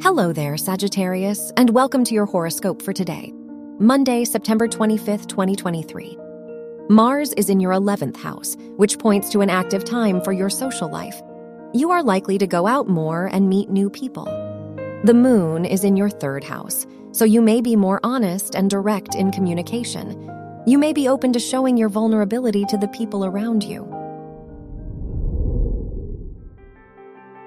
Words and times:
Hello 0.00 0.32
there, 0.32 0.56
Sagittarius, 0.56 1.50
and 1.56 1.70
welcome 1.70 2.04
to 2.04 2.14
your 2.14 2.24
horoscope 2.24 2.82
for 2.82 2.92
today, 2.92 3.32
Monday, 3.80 4.24
September 4.24 4.68
25th, 4.68 5.26
2023. 5.26 6.16
Mars 6.88 7.32
is 7.32 7.50
in 7.50 7.58
your 7.58 7.72
11th 7.72 8.16
house, 8.16 8.56
which 8.76 8.96
points 9.00 9.28
to 9.30 9.40
an 9.40 9.50
active 9.50 9.84
time 9.84 10.22
for 10.22 10.30
your 10.30 10.48
social 10.50 10.88
life. 10.88 11.20
You 11.74 11.90
are 11.90 12.00
likely 12.00 12.38
to 12.38 12.46
go 12.46 12.68
out 12.68 12.88
more 12.88 13.26
and 13.32 13.48
meet 13.48 13.70
new 13.70 13.90
people. 13.90 14.26
The 15.02 15.14
moon 15.14 15.64
is 15.64 15.82
in 15.82 15.96
your 15.96 16.10
third 16.10 16.44
house, 16.44 16.86
so 17.10 17.24
you 17.24 17.42
may 17.42 17.60
be 17.60 17.74
more 17.74 17.98
honest 18.04 18.54
and 18.54 18.70
direct 18.70 19.16
in 19.16 19.32
communication. 19.32 20.30
You 20.64 20.78
may 20.78 20.92
be 20.92 21.08
open 21.08 21.32
to 21.32 21.40
showing 21.40 21.76
your 21.76 21.88
vulnerability 21.88 22.64
to 22.66 22.76
the 22.78 22.88
people 22.88 23.24
around 23.24 23.64
you. 23.64 23.84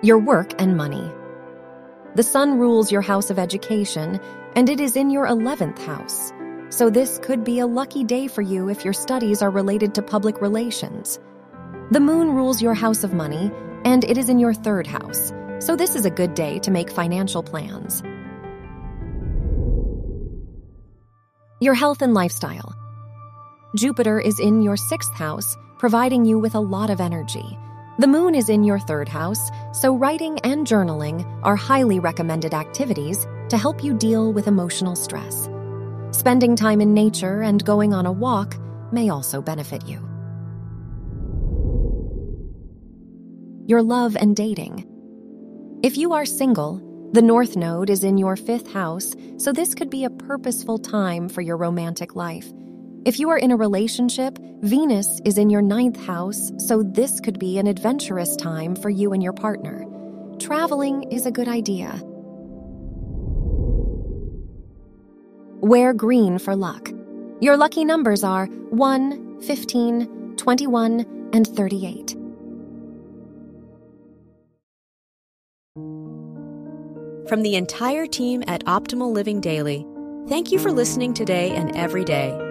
Your 0.04 0.20
work 0.20 0.54
and 0.60 0.76
money. 0.76 1.10
The 2.14 2.24
sun 2.24 2.60
rules 2.60 2.92
your 2.92 3.02
house 3.02 3.30
of 3.30 3.40
education, 3.40 4.20
and 4.58 4.68
it 4.68 4.82
is 4.82 4.98
in 4.98 5.10
your 5.10 5.28
11th 5.28 5.80
house. 5.80 6.34
So, 6.68 6.90
this 6.90 7.18
could 7.24 7.46
be 7.46 7.60
a 7.60 7.68
lucky 7.68 8.04
day 8.04 8.28
for 8.28 8.42
you 8.42 8.70
if 8.70 8.84
your 8.84 8.94
studies 8.94 9.42
are 9.42 9.50
related 9.50 9.96
to 9.96 10.02
public 10.02 10.42
relations. 10.42 11.22
The 11.92 12.02
moon 12.02 12.32
rules 12.32 12.62
your 12.62 12.74
house 12.74 13.06
of 13.06 13.14
money, 13.14 13.50
and 13.86 14.04
it 14.04 14.18
is 14.18 14.28
in 14.28 14.40
your 14.40 14.54
third 14.54 14.88
house. 14.88 15.32
So, 15.60 15.78
this 15.78 15.96
is 15.96 16.04
a 16.04 16.10
good 16.10 16.34
day 16.34 16.60
to 16.60 16.72
make 16.72 16.92
financial 16.92 17.44
plans. 17.44 18.04
Your 21.62 21.76
health 21.76 22.02
and 22.02 22.14
lifestyle. 22.14 22.76
Jupiter 23.78 24.20
is 24.20 24.38
in 24.38 24.62
your 24.62 24.76
sixth 24.76 25.14
house, 25.14 25.56
providing 25.78 26.26
you 26.26 26.40
with 26.40 26.56
a 26.56 26.60
lot 26.60 26.90
of 26.90 27.00
energy. 27.00 27.58
The 28.02 28.08
moon 28.08 28.34
is 28.34 28.50
in 28.50 28.64
your 28.64 28.80
third 28.80 29.08
house, 29.08 29.52
so 29.74 29.96
writing 29.96 30.40
and 30.40 30.66
journaling 30.66 31.24
are 31.44 31.56
highly 31.56 32.00
recommended 32.00 32.52
activities 32.52 33.28
to 33.50 33.60
help 33.60 33.84
you 33.84 33.94
deal 33.94 34.34
with 34.34 34.48
emotional 34.48 34.96
stress. 34.96 35.48
Spending 36.10 36.56
time 36.56 36.82
in 36.82 36.96
nature 36.96 37.44
and 37.44 37.64
going 37.64 37.94
on 37.94 38.08
a 38.08 38.12
walk 38.12 38.58
may 38.92 39.10
also 39.10 39.40
benefit 39.40 39.86
you. 39.86 40.00
Your 43.68 43.84
love 43.84 44.18
and 44.20 44.36
dating. 44.36 44.88
If 45.84 45.96
you 45.96 46.14
are 46.14 46.26
single, 46.26 46.82
the 47.14 47.22
North 47.22 47.56
Node 47.56 47.92
is 47.92 48.04
in 48.04 48.18
your 48.18 48.36
fifth 48.36 48.74
house, 48.74 49.16
so 49.38 49.54
this 49.54 49.76
could 49.76 49.92
be 49.92 50.06
a 50.06 50.10
purposeful 50.10 50.80
time 50.80 51.30
for 51.30 51.42
your 51.42 51.58
romantic 51.58 52.16
life. 52.16 52.52
If 53.04 53.20
you 53.20 53.32
are 53.32 53.38
in 53.38 53.50
a 53.50 53.56
relationship, 53.56 54.38
Venus 54.62 55.20
is 55.26 55.40
in 55.40 55.50
your 55.50 55.64
ninth 55.64 56.00
house, 56.06 56.52
so 56.60 56.84
this 56.84 57.20
could 57.20 57.40
be 57.40 57.58
an 57.58 57.66
adventurous 57.66 58.36
time 58.36 58.76
for 58.76 58.92
you 58.92 59.12
and 59.12 59.24
your 59.24 59.34
partner. 59.34 59.84
Traveling 60.40 61.12
is 61.12 61.26
a 61.26 61.32
good 61.32 61.48
idea. 61.48 62.00
Wear 65.62 65.94
green 65.94 66.38
for 66.38 66.56
luck. 66.56 66.92
Your 67.40 67.58
lucky 67.58 67.86
numbers 67.86 68.24
are 68.24 68.46
1, 68.46 69.42
15, 69.42 70.36
21, 70.38 71.30
and 71.34 71.48
38. 71.48 72.16
From 77.28 77.42
the 77.42 77.56
entire 77.56 78.06
team 78.06 78.44
at 78.46 78.64
Optimal 78.66 79.12
Living 79.12 79.42
Daily, 79.42 79.88
thank 80.28 80.52
you 80.52 80.60
for 80.60 80.72
listening 80.72 81.16
today 81.16 81.50
and 81.52 81.76
every 81.76 82.06
day 82.06 82.51